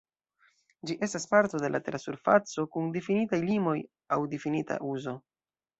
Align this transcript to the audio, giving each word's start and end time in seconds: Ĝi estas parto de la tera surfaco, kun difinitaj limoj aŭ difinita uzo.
Ĝi 0.89 0.95
estas 1.07 1.27
parto 1.33 1.61
de 1.65 1.71
la 1.75 1.81
tera 1.89 1.99
surfaco, 2.05 2.67
kun 2.77 2.91
difinitaj 2.99 3.43
limoj 3.53 3.79
aŭ 4.19 4.23
difinita 4.35 4.85
uzo. 4.97 5.21